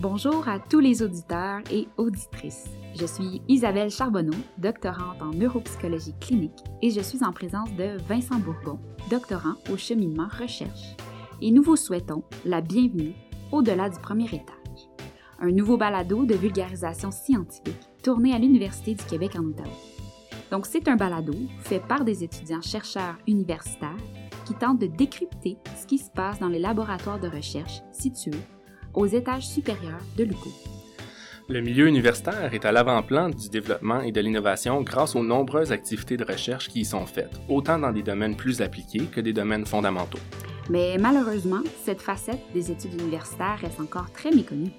Bonjour 0.00 0.48
à 0.48 0.58
tous 0.58 0.80
les 0.80 1.02
auditeurs 1.02 1.60
et 1.70 1.88
auditrices. 1.96 2.66
Je 2.98 3.06
suis 3.06 3.42
Isabelle 3.48 3.90
Charbonneau, 3.90 4.36
doctorante 4.58 5.22
en 5.22 5.30
neuropsychologie 5.30 6.14
clinique, 6.20 6.58
et 6.82 6.90
je 6.90 7.00
suis 7.00 7.22
en 7.24 7.32
présence 7.32 7.72
de 7.74 7.98
Vincent 8.08 8.38
Bourbon, 8.38 8.78
doctorant 9.10 9.54
au 9.72 9.76
cheminement 9.76 10.28
recherche. 10.28 10.96
Et 11.40 11.50
nous 11.50 11.62
vous 11.62 11.76
souhaitons 11.76 12.24
la 12.44 12.60
bienvenue 12.60 13.14
au-delà 13.52 13.90
du 13.90 13.98
premier 14.00 14.26
étage, 14.26 14.88
un 15.40 15.50
nouveau 15.50 15.76
balado 15.76 16.24
de 16.24 16.34
vulgarisation 16.34 17.10
scientifique 17.10 17.88
tourné 18.02 18.34
à 18.34 18.38
l'Université 18.38 18.94
du 18.94 19.04
Québec 19.04 19.32
en 19.36 19.44
Ottawa. 19.44 19.97
Donc, 20.50 20.66
c'est 20.66 20.88
un 20.88 20.96
balado 20.96 21.34
fait 21.60 21.80
par 21.80 22.04
des 22.04 22.24
étudiants 22.24 22.62
chercheurs 22.62 23.18
universitaires 23.26 23.96
qui 24.46 24.54
tentent 24.54 24.80
de 24.80 24.86
décrypter 24.86 25.58
ce 25.78 25.86
qui 25.86 25.98
se 25.98 26.10
passe 26.10 26.40
dans 26.40 26.48
les 26.48 26.58
laboratoires 26.58 27.20
de 27.20 27.28
recherche 27.28 27.82
situés 27.92 28.30
aux 28.94 29.06
étages 29.06 29.46
supérieurs 29.46 30.00
de 30.16 30.24
l'UQO. 30.24 30.50
Le 31.50 31.60
milieu 31.60 31.86
universitaire 31.86 32.52
est 32.52 32.66
à 32.66 32.72
l'avant-plan 32.72 33.30
du 33.30 33.48
développement 33.48 34.02
et 34.02 34.12
de 34.12 34.20
l'innovation 34.20 34.82
grâce 34.82 35.16
aux 35.16 35.24
nombreuses 35.24 35.72
activités 35.72 36.18
de 36.18 36.24
recherche 36.24 36.68
qui 36.68 36.80
y 36.80 36.84
sont 36.84 37.06
faites, 37.06 37.40
autant 37.48 37.78
dans 37.78 37.92
des 37.92 38.02
domaines 38.02 38.36
plus 38.36 38.60
appliqués 38.60 39.06
que 39.06 39.22
des 39.22 39.32
domaines 39.32 39.64
fondamentaux. 39.64 40.18
Mais 40.68 40.96
malheureusement, 40.98 41.62
cette 41.84 42.02
facette 42.02 42.40
des 42.52 42.70
études 42.70 43.00
universitaires 43.00 43.58
reste 43.60 43.80
encore 43.80 44.12
très 44.12 44.30
méconnue. 44.30 44.70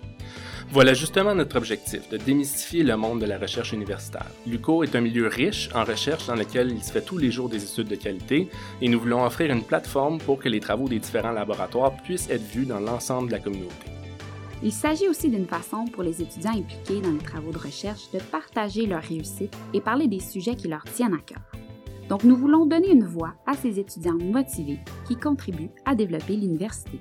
Voilà 0.71 0.93
justement 0.93 1.33
notre 1.33 1.57
objectif, 1.57 2.07
de 2.09 2.17
démystifier 2.17 2.83
le 2.83 2.95
monde 2.95 3.21
de 3.21 3.25
la 3.25 3.39
recherche 3.39 3.73
universitaire. 3.73 4.27
L'UCO 4.45 4.83
est 4.83 4.95
un 4.95 5.01
milieu 5.01 5.27
riche 5.27 5.69
en 5.73 5.83
recherche 5.83 6.27
dans 6.27 6.35
lequel 6.35 6.71
il 6.71 6.83
se 6.83 6.91
fait 6.91 7.01
tous 7.01 7.17
les 7.17 7.31
jours 7.31 7.49
des 7.49 7.63
études 7.63 7.87
de 7.87 7.95
qualité 7.95 8.49
et 8.79 8.87
nous 8.87 8.99
voulons 8.99 9.25
offrir 9.25 9.51
une 9.51 9.63
plateforme 9.63 10.19
pour 10.19 10.37
que 10.37 10.47
les 10.47 10.59
travaux 10.59 10.87
des 10.87 10.99
différents 10.99 11.31
laboratoires 11.31 11.97
puissent 12.03 12.29
être 12.29 12.43
vus 12.43 12.67
dans 12.67 12.79
l'ensemble 12.79 13.29
de 13.29 13.33
la 13.33 13.39
communauté. 13.39 13.73
Il 14.61 14.73
s'agit 14.73 15.07
aussi 15.07 15.29
d'une 15.29 15.47
façon 15.47 15.85
pour 15.85 16.03
les 16.03 16.21
étudiants 16.21 16.51
impliqués 16.51 17.01
dans 17.01 17.11
les 17.11 17.17
travaux 17.17 17.51
de 17.51 17.57
recherche 17.57 18.11
de 18.11 18.19
partager 18.19 18.85
leur 18.85 19.01
réussite 19.01 19.55
et 19.73 19.81
parler 19.81 20.07
des 20.07 20.19
sujets 20.19 20.55
qui 20.55 20.67
leur 20.67 20.83
tiennent 20.83 21.15
à 21.15 21.21
cœur. 21.25 21.48
Donc 22.09 22.23
nous 22.23 22.35
voulons 22.35 22.65
donner 22.65 22.89
une 22.91 23.05
voix 23.05 23.35
à 23.45 23.53
ces 23.53 23.79
étudiants 23.79 24.17
motivés 24.17 24.79
qui 25.07 25.15
contribuent 25.15 25.69
à 25.85 25.93
développer 25.95 26.35
l'université. 26.35 26.99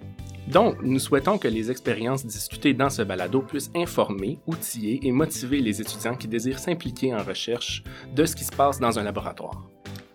Donc, 0.49 0.77
nous 0.83 0.99
souhaitons 0.99 1.37
que 1.37 1.49
les 1.49 1.71
expériences 1.71 2.25
discutées 2.25 2.73
dans 2.73 2.89
ce 2.89 3.03
balado 3.03 3.43
puissent 3.43 3.71
informer, 3.77 4.39
outiller 4.47 4.99
et 5.03 5.13
motiver 5.13 5.61
les 5.61 5.83
étudiants 5.83 6.15
qui 6.15 6.27
désirent 6.27 6.59
s'impliquer 6.59 7.15
en 7.15 7.23
recherche 7.23 7.83
de 8.15 8.25
ce 8.25 8.35
qui 8.35 8.45
se 8.45 8.53
passe 8.53 8.81
dans 8.81 8.99
un 8.99 9.03
laboratoire. 9.03 9.69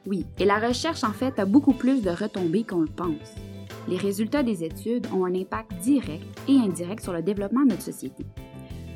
Oui, 0.08 0.25
et 0.39 0.45
la 0.45 0.58
recherche 0.58 1.03
en 1.03 1.14
fait 1.14 1.38
a 1.38 1.45
beaucoup 1.45 1.73
plus 1.73 2.02
de 2.02 2.09
retombées 2.09 2.64
qu'on 2.64 2.81
le 2.81 2.88
pense. 2.88 3.36
Les 3.88 3.97
résultats 3.97 4.41
des 4.41 4.64
études 4.64 5.05
ont 5.14 5.25
un 5.25 5.36
impact 5.36 5.71
direct 5.83 6.23
et 6.47 6.58
indirect 6.58 7.03
sur 7.03 7.14
le 7.14 7.21
développement 7.21 7.61
de 7.61 7.69
notre 7.69 7.83
société. 7.83 8.25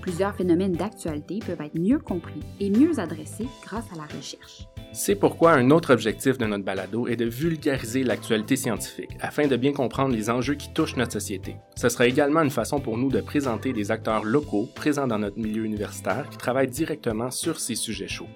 Plusieurs 0.08 0.34
phénomènes 0.34 0.72
d'actualité 0.72 1.40
peuvent 1.46 1.60
être 1.60 1.78
mieux 1.78 2.00
compris 2.00 2.40
et 2.62 2.70
mieux 2.70 2.98
adressés 2.98 3.46
grâce 3.62 3.92
à 3.92 3.98
la 3.98 4.04
recherche. 4.04 4.66
C'est 4.94 5.16
pourquoi 5.16 5.52
un 5.52 5.70
autre 5.70 5.92
objectif 5.92 6.38
de 6.38 6.46
notre 6.46 6.64
balado 6.64 7.08
est 7.08 7.18
de 7.18 7.26
vulgariser 7.26 8.06
l'actualité 8.06 8.56
scientifique 8.56 9.18
afin 9.20 9.48
de 9.48 9.58
bien 9.58 9.74
comprendre 9.74 10.16
les 10.16 10.30
enjeux 10.30 10.54
qui 10.54 10.72
touchent 10.72 10.96
notre 10.96 11.12
société. 11.12 11.58
Ce 11.76 11.90
sera 11.90 12.08
également 12.08 12.42
une 12.42 12.52
façon 12.52 12.80
pour 12.80 12.98
nous 12.98 13.10
de 13.10 13.20
présenter 13.20 13.74
des 13.74 13.92
acteurs 13.92 14.24
locaux 14.24 14.70
présents 14.74 15.08
dans 15.08 15.20
notre 15.20 15.38
milieu 15.38 15.66
universitaire 15.66 16.30
qui 16.30 16.38
travaillent 16.38 16.70
directement 16.70 17.30
sur 17.30 17.60
ces 17.60 17.76
sujets 17.76 18.08
chauds. 18.08 18.30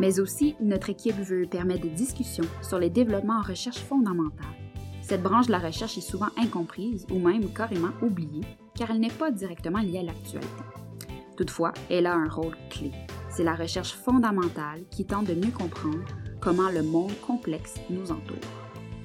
Mais 0.00 0.18
aussi, 0.18 0.56
notre 0.60 0.90
équipe 0.90 1.20
veut 1.20 1.46
permettre 1.46 1.82
des 1.82 1.90
discussions 1.90 2.48
sur 2.62 2.80
les 2.80 2.90
développements 2.90 3.38
en 3.38 3.48
recherche 3.48 3.78
fondamentale. 3.78 4.44
Cette 5.02 5.22
branche 5.22 5.46
de 5.46 5.52
la 5.52 5.60
recherche 5.60 5.98
est 5.98 6.00
souvent 6.10 6.30
incomprise 6.36 7.06
ou 7.12 7.20
même 7.20 7.48
carrément 7.52 7.92
oubliée 8.02 8.42
car 8.76 8.90
elle 8.90 8.98
n'est 8.98 9.08
pas 9.08 9.30
directement 9.30 9.78
liée 9.78 10.00
à 10.00 10.02
l'actualité. 10.02 10.50
Toutefois, 11.36 11.72
elle 11.90 12.06
a 12.06 12.14
un 12.14 12.28
rôle 12.28 12.56
clé. 12.70 12.92
C'est 13.28 13.44
la 13.44 13.54
recherche 13.54 13.92
fondamentale 13.92 14.82
qui 14.90 15.04
tente 15.04 15.26
de 15.26 15.34
mieux 15.34 15.52
comprendre 15.52 16.04
comment 16.40 16.70
le 16.70 16.82
monde 16.82 17.12
complexe 17.26 17.74
nous 17.90 18.10
entoure. 18.10 18.36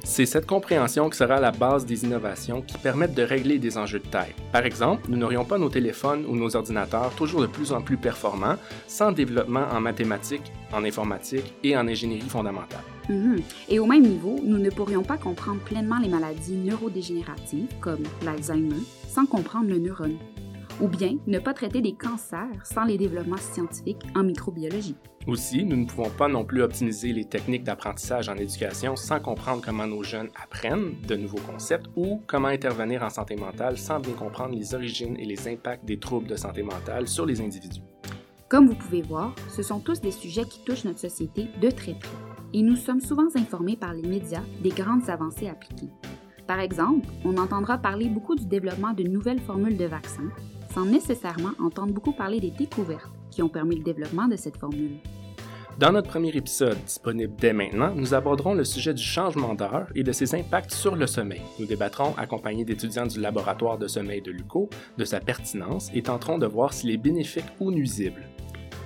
C'est 0.03 0.25
cette 0.25 0.47
compréhension 0.47 1.09
qui 1.09 1.18
sera 1.18 1.40
la 1.40 1.52
base 1.52 1.86
des 1.86 2.06
innovations 2.06 2.62
qui 2.62 2.78
permettent 2.78 3.14
de 3.14 3.22
régler 3.22 3.59
des 3.59 3.78
enjeux 3.78 4.00
de 4.00 4.08
taille. 4.08 4.34
Par 4.52 4.66
exemple, 4.66 5.03
nous 5.09 5.18
n'aurions 5.18 5.46
pas 5.46 5.59
nos 5.59 5.70
téléphones 5.70 6.25
ou 6.25 6.36
nos 6.36 6.56
ordinateurs 6.56 7.14
toujours 7.16 7.41
de 7.41 7.47
plus 7.47 7.72
en 7.72 7.81
plus 7.81 7.97
performants 7.97 8.56
sans 8.88 9.12
développement 9.12 9.68
en 9.72 9.80
mathématiques, 9.80 10.52
en 10.74 10.84
informatique 10.84 11.53
et 11.64 11.78
en 11.78 11.88
ingénierie 11.88 12.30
fondamentale. 12.30 12.81
Mhm. 13.09 13.41
Et 13.70 13.80
au 13.80 13.86
même 13.86 14.03
niveau, 14.03 14.40
nous 14.44 14.58
ne 14.58 14.70
pourrions 14.72 15.03
pas 15.03 15.18
comprendre 15.18 15.62
pleinement 15.62 16.00
les 16.00 16.09
maladies 16.09 16.56
neurodégénératives 16.56 17.70
comme 17.80 18.03
l'Alzheimer 18.25 18.81
sans 19.08 19.25
comprendre 19.25 19.70
le 19.70 19.78
neurone 19.78 20.18
ou 20.80 20.88
bien 20.88 21.18
ne 21.28 21.40
pas 21.40 21.54
traiter 21.54 21.82
des 21.82 21.94
cancers 21.94 22.48
sans 22.64 22.84
les 22.84 22.98
développements 22.98 23.38
scientifiques 23.38 24.04
en 24.16 24.24
microbiologie. 24.24 24.96
Aussi, 25.28 25.64
nous 25.66 25.76
ne 25.76 25.86
pouvons 25.86 26.09
pas 26.09 26.28
non 26.28 26.44
plus 26.44 26.64
optimiser 26.64 27.14
les 27.14 27.26
techniques 27.26 27.64
d'apprentissage 27.64 28.30
en 28.30 28.36
éducation 28.36 28.96
sans 28.96 29.20
comprendre 29.20 29.62
comment 29.64 29.86
nos 29.86 30.02
jeunes 30.02 30.30
apprennent 30.42 30.96
de 31.08 31.16
nouveaux 31.16 31.42
concepts 31.42 31.88
ou 31.96 32.22
comment 32.26 32.48
intervenir 32.48 33.04
en 33.04 33.09
santé 33.09 33.36
mentale 33.36 33.78
sans 33.78 34.00
bien 34.00 34.14
comprendre 34.14 34.56
les 34.56 34.74
origines 34.74 35.18
et 35.18 35.26
les 35.26 35.48
impacts 35.48 35.86
des 35.86 36.00
troubles 36.00 36.28
de 36.28 36.36
santé 36.36 36.64
mentale 36.64 37.08
sur 37.08 37.26
les 37.26 37.40
individus. 37.42 37.82
Comme 38.50 38.68
vous 38.68 38.76
pouvez 38.76 39.02
voir, 39.02 39.36
ce 39.50 39.62
sont 39.64 39.80
tous 39.80 40.02
des 40.02 40.12
sujets 40.12 40.46
qui 40.46 40.64
touchent 40.66 40.86
notre 40.86 41.00
société 41.00 41.48
de 41.62 41.70
très 41.70 41.94
près 41.94 42.09
et 42.53 42.62
nous 42.62 42.76
sommes 42.76 43.00
souvent 43.00 43.28
informés 43.36 43.78
par 43.78 43.94
les 43.94 44.08
médias 44.08 44.44
des 44.62 44.72
grandes 44.72 45.09
avancées 45.09 45.48
appliquées. 45.48 45.90
Par 46.48 46.59
exemple, 46.59 47.08
on 47.24 47.38
entendra 47.38 47.78
parler 47.78 48.09
beaucoup 48.09 48.36
du 48.36 48.46
développement 48.46 48.94
de 48.94 49.03
nouvelles 49.03 49.40
formules 49.40 49.78
de 49.78 49.86
vaccins, 49.86 50.30
sans 50.74 50.86
nécessairement 50.86 51.52
entendre 51.59 51.94
beaucoup 51.94 52.14
parler 52.14 52.40
des 52.40 52.52
découvertes 52.52 53.12
qui 53.30 53.42
ont 53.42 53.50
permis 53.50 53.76
le 53.76 53.84
développement 53.84 54.28
de 54.28 54.36
cette 54.36 54.58
formule. 54.58 54.98
Dans 55.80 55.92
notre 55.92 56.09
premier 56.09 56.30
épisode, 56.36 56.78
disponible 56.86 57.34
dès 57.40 57.54
maintenant, 57.54 57.94
nous 57.96 58.14
aborderons 58.14 58.54
le 58.54 58.64
sujet 58.64 58.94
du 58.94 59.02
changement 59.02 59.56
d'heure 59.56 59.88
et 59.96 60.04
de 60.04 60.12
ses 60.12 60.36
impacts 60.36 60.74
sur 60.74 60.96
le 60.96 61.08
sommeil. 61.08 61.42
Nous 61.59 61.66
débattrons, 61.66 62.14
accompagnés 62.18 62.66
d'étudiants 62.66 63.08
du 63.08 63.20
laboratoire 63.20 63.78
de 63.78 63.88
sommeil 63.88 64.22
de 64.22 64.32
l'UCO, 64.32 64.70
de 64.98 65.06
sa 65.06 65.20
pertinence 65.20 65.90
et 65.94 66.04
tenterons 66.04 66.38
de 66.38 66.46
voir 66.46 66.74
s'il 66.74 66.92
est 66.92 66.98
bénéfique 66.98 67.46
ou 67.59 67.72
nuisible. 67.72 68.22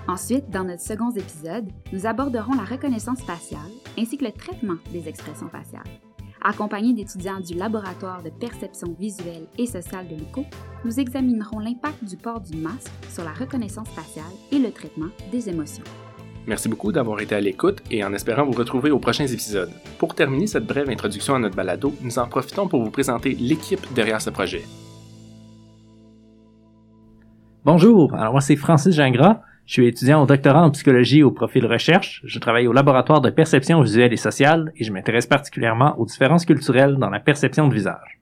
Ensuite, 0.07 0.49
dans 0.51 0.63
notre 0.63 0.83
second 0.83 1.09
épisode, 1.11 1.65
nous 1.91 2.05
aborderons 2.05 2.53
la 2.53 2.63
reconnaissance 2.63 3.21
faciale 3.23 3.59
ainsi 3.97 4.17
que 4.17 4.25
le 4.25 4.31
traitement 4.31 4.77
des 4.93 5.09
expressions 5.09 5.49
faciales. 5.49 6.04
Accompagnés 6.47 6.93
d'étudiants 6.93 7.39
du 7.39 7.55
laboratoire 7.55 8.21
de 8.21 8.29
perception 8.29 8.95
visuelle 8.99 9.47
et 9.57 9.65
sociale 9.65 10.07
de 10.07 10.13
l'UCO, 10.13 10.45
nous 10.83 10.99
examinerons 10.99 11.57
l'impact 11.57 12.03
du 12.03 12.17
port 12.17 12.39
du 12.39 12.55
masque 12.55 12.91
sur 13.09 13.23
la 13.23 13.33
reconnaissance 13.33 13.89
faciale 13.89 14.31
et 14.51 14.59
le 14.59 14.69
traitement 14.69 15.07
des 15.31 15.49
émotions. 15.49 15.83
Merci 16.45 16.69
beaucoup 16.69 16.91
d'avoir 16.91 17.19
été 17.19 17.33
à 17.33 17.41
l'écoute 17.41 17.81
et 17.89 18.03
en 18.03 18.13
espérant 18.13 18.45
vous 18.45 18.51
retrouver 18.51 18.91
aux 18.91 18.99
prochains 18.99 19.25
épisodes. 19.25 19.71
Pour 19.97 20.13
terminer 20.13 20.45
cette 20.45 20.67
brève 20.67 20.87
introduction 20.87 21.33
à 21.33 21.39
notre 21.39 21.55
balado, 21.55 21.95
nous 22.03 22.19
en 22.19 22.27
profitons 22.27 22.67
pour 22.67 22.83
vous 22.83 22.91
présenter 22.91 23.33
l'équipe 23.33 23.81
derrière 23.95 24.21
ce 24.21 24.29
projet. 24.29 24.61
Bonjour, 27.63 28.13
alors 28.13 28.33
moi 28.33 28.41
c'est 28.41 28.55
Francis 28.55 28.93
Gingras. 28.93 29.41
Je 29.65 29.73
suis 29.73 29.87
étudiant 29.87 30.21
au 30.21 30.27
doctorat 30.27 30.63
en 30.63 30.69
psychologie 30.69 31.23
au 31.23 31.31
profil 31.31 31.65
recherche. 31.65 32.21
Je 32.23 32.37
travaille 32.37 32.67
au 32.67 32.71
laboratoire 32.71 33.19
de 33.19 33.31
perception 33.31 33.81
visuelle 33.81 34.13
et 34.13 34.17
sociale 34.17 34.71
et 34.75 34.83
je 34.83 34.93
m'intéresse 34.93 35.25
particulièrement 35.25 35.99
aux 35.99 36.05
différences 36.05 36.45
culturelles 36.45 36.97
dans 36.97 37.09
la 37.09 37.19
perception 37.19 37.67
de 37.67 37.73
visage. 37.73 38.21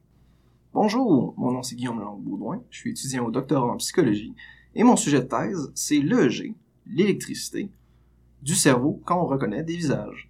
Bonjour, 0.74 1.34
mon 1.38 1.52
nom 1.52 1.62
c'est 1.62 1.76
Guillaume 1.76 2.00
Lang-Baudouin. 2.00 2.62
Je 2.70 2.80
suis 2.80 2.92
étudiant 2.92 3.26
au 3.26 3.32
doctorat 3.32 3.74
en 3.74 3.76
psychologie 3.76 4.34
et 4.74 4.84
mon 4.84 4.96
sujet 4.96 5.20
de 5.20 5.26
thèse, 5.26 5.70
c'est 5.76 6.00
l'EEG, 6.00 6.56
l'électricité, 6.88 7.70
du 8.42 8.56
cerveau 8.56 9.02
quand 9.04 9.22
on 9.22 9.28
reconnaît 9.28 9.64
des 9.64 9.76
visages. 9.76 10.30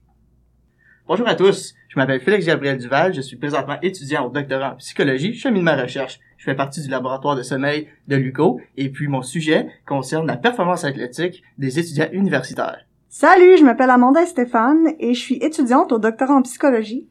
Bonjour 1.05 1.27
à 1.27 1.35
tous, 1.35 1.73
je 1.89 2.00
m'appelle 2.00 2.21
Félix 2.21 2.45
Gabriel 2.45 2.77
Duval, 2.77 3.13
je 3.13 3.19
suis 3.19 3.35
présentement 3.35 3.75
étudiant 3.81 4.25
au 4.25 4.29
doctorat 4.29 4.71
en 4.71 4.75
psychologie, 4.77 5.33
cheminement 5.33 5.75
recherche. 5.75 6.21
Je 6.38 6.45
fais 6.45 6.55
partie 6.55 6.81
du 6.81 6.88
laboratoire 6.88 7.35
de 7.35 7.44
sommeil 7.44 7.89
de 8.07 8.15
l'UCO 8.15 8.61
et 8.77 8.88
puis 8.88 9.09
mon 9.09 9.21
sujet 9.21 9.67
concerne 9.85 10.25
la 10.25 10.38
performance 10.38 10.85
athlétique 10.85 11.44
des 11.57 11.77
étudiants 11.77 12.07
universitaires. 12.13 12.85
Salut, 13.09 13.57
je 13.57 13.65
m'appelle 13.65 13.89
Amanda 13.89 14.25
Stéphane 14.25 14.94
et 14.97 15.13
je 15.13 15.19
suis 15.19 15.35
étudiante 15.35 15.91
au 15.91 16.00
doctorat 16.00 16.35
en 16.35 16.41
psychologie. 16.41 17.05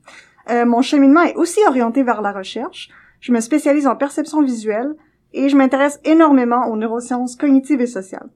Euh, 0.48 0.64
mon 0.64 0.80
cheminement 0.80 1.24
est 1.24 1.34
aussi 1.34 1.60
orienté 1.68 2.02
vers 2.02 2.22
la 2.22 2.32
recherche. 2.32 2.88
Je 3.20 3.30
me 3.30 3.40
spécialise 3.40 3.86
en 3.86 3.94
perception 3.94 4.40
visuelle 4.40 4.94
et 5.34 5.50
je 5.50 5.56
m'intéresse 5.56 6.00
énormément 6.04 6.66
aux 6.68 6.78
neurosciences 6.78 7.36
cognitives 7.36 7.82
et 7.82 7.86
sociales. 7.86 8.30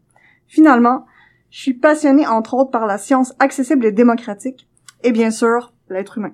Finalement, 0.48 1.06
je 1.50 1.60
suis 1.60 1.74
passionnée 1.74 2.26
entre 2.26 2.52
autres 2.52 2.70
par 2.70 2.86
la 2.86 2.98
science 2.98 3.32
accessible 3.38 3.86
et 3.86 3.92
démocratique 3.92 4.68
et 5.02 5.12
bien 5.12 5.30
sûr 5.30 5.72
l'être 5.88 6.18
humain. 6.18 6.32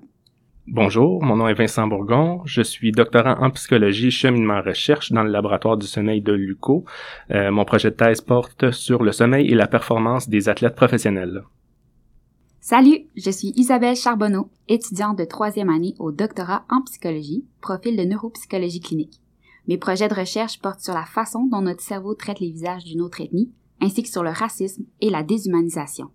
Bonjour, 0.68 1.22
mon 1.24 1.36
nom 1.36 1.48
est 1.48 1.54
Vincent 1.54 1.88
Bourgon. 1.88 2.42
Je 2.44 2.62
suis 2.62 2.92
doctorant 2.92 3.36
en 3.40 3.50
psychologie 3.50 4.12
cheminement 4.12 4.62
recherche 4.62 5.10
dans 5.10 5.24
le 5.24 5.30
laboratoire 5.30 5.76
du 5.76 5.86
sommeil 5.86 6.20
de 6.20 6.32
l'UCO. 6.32 6.84
Euh, 7.32 7.50
mon 7.50 7.64
projet 7.64 7.90
de 7.90 7.96
thèse 7.96 8.20
porte 8.20 8.70
sur 8.70 9.02
le 9.02 9.10
sommeil 9.10 9.50
et 9.50 9.56
la 9.56 9.66
performance 9.66 10.28
des 10.28 10.48
athlètes 10.48 10.76
professionnels. 10.76 11.42
Salut, 12.60 13.06
je 13.16 13.30
suis 13.30 13.52
Isabelle 13.56 13.96
Charbonneau, 13.96 14.48
étudiante 14.68 15.18
de 15.18 15.24
troisième 15.24 15.68
année 15.68 15.94
au 15.98 16.12
doctorat 16.12 16.64
en 16.70 16.82
psychologie, 16.82 17.44
profil 17.60 17.96
de 17.96 18.04
neuropsychologie 18.04 18.80
clinique. 18.80 19.20
Mes 19.66 19.78
projets 19.78 20.08
de 20.08 20.14
recherche 20.14 20.60
portent 20.60 20.80
sur 20.80 20.94
la 20.94 21.04
façon 21.04 21.46
dont 21.46 21.62
notre 21.62 21.82
cerveau 21.82 22.14
traite 22.14 22.38
les 22.38 22.52
visages 22.52 22.84
d'une 22.84 23.00
autre 23.00 23.20
ethnie, 23.20 23.50
ainsi 23.80 24.04
que 24.04 24.08
sur 24.08 24.22
le 24.22 24.30
racisme 24.30 24.84
et 25.00 25.10
la 25.10 25.24
déshumanisation. 25.24 26.10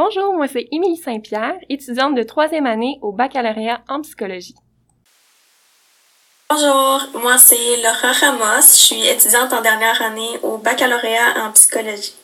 Bonjour, 0.00 0.32
moi 0.32 0.46
c'est 0.46 0.68
Émilie 0.70 0.96
Saint-Pierre, 0.96 1.58
étudiante 1.68 2.14
de 2.14 2.22
troisième 2.22 2.66
année 2.66 3.00
au 3.02 3.10
baccalauréat 3.10 3.82
en 3.88 4.00
psychologie. 4.02 4.54
Bonjour, 6.48 7.20
moi 7.20 7.36
c'est 7.36 7.82
Laura 7.82 8.12
Ramos, 8.12 8.62
je 8.62 8.76
suis 8.76 9.04
étudiante 9.04 9.52
en 9.52 9.60
dernière 9.60 10.00
année 10.00 10.38
au 10.44 10.58
baccalauréat 10.58 11.44
en 11.44 11.50
psychologie. 11.50 12.14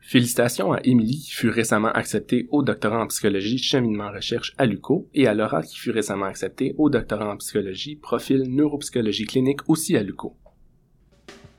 Félicitations 0.00 0.72
à 0.72 0.80
Émilie 0.82 1.20
qui 1.20 1.30
fut 1.30 1.50
récemment 1.50 1.92
acceptée 1.92 2.48
au 2.50 2.64
doctorat 2.64 3.04
en 3.04 3.06
psychologie 3.06 3.58
cheminement 3.58 4.10
recherche 4.10 4.54
à 4.58 4.66
l'UCO 4.66 5.08
et 5.14 5.28
à 5.28 5.34
Laura 5.34 5.62
qui 5.62 5.76
fut 5.76 5.92
récemment 5.92 6.26
acceptée 6.26 6.74
au 6.78 6.90
doctorat 6.90 7.30
en 7.30 7.36
psychologie 7.36 7.94
profil 7.94 8.42
neuropsychologie 8.48 9.26
clinique 9.26 9.60
aussi 9.68 9.96
à 9.96 10.02
l'UCO. 10.02 10.34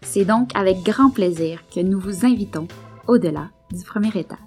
C'est 0.01 0.25
donc 0.25 0.49
avec 0.53 0.83
grand 0.83 1.11
plaisir 1.11 1.63
que 1.73 1.79
nous 1.79 2.01
vous 2.01 2.25
invitons 2.25 2.67
au-delà 3.07 3.51
du 3.71 3.83
premier 3.83 4.09
étage. 4.15 4.37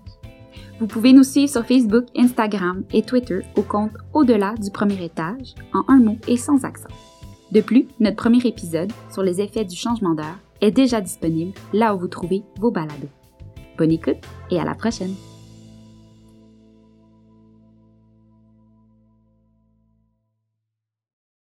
Vous 0.79 0.87
pouvez 0.87 1.13
nous 1.13 1.25
suivre 1.25 1.51
sur 1.51 1.65
Facebook, 1.65 2.07
Instagram 2.17 2.85
et 2.93 3.03
Twitter 3.03 3.41
au 3.57 3.63
compte 3.63 3.93
Au-delà 4.15 4.55
du 4.55 4.71
premier 4.71 5.05
étage, 5.05 5.55
en 5.75 5.85
un 5.89 5.99
mot 5.99 6.17
et 6.27 6.37
sans 6.37 6.65
accent. 6.65 6.89
De 7.53 7.61
plus, 7.61 7.87
notre 7.99 8.17
premier 8.17 8.45
épisode 8.47 8.93
sur 9.13 9.23
les 9.23 9.41
effets 9.41 9.65
du 9.65 9.77
changement 9.77 10.15
d'heure 10.15 10.39
est 10.61 10.71
déjà 10.71 11.01
disponible 11.01 11.53
là 11.73 11.95
où 11.95 11.99
vous 11.99 12.09
trouvez 12.09 12.43
vos 12.59 12.71
balados. 12.71 13.09
Bonne 13.77 13.93
écoute 13.93 14.25
et 14.51 14.61
à 14.61 14.65
la 14.65 14.75
prochaine! 14.75 15.15